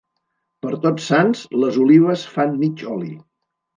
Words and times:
Per 0.65 0.71
Tots 0.85 1.09
Sants, 1.11 1.43
les 1.65 1.77
olives 1.85 2.27
fan 2.39 2.57
mig 2.65 2.87
oli. 2.97 3.13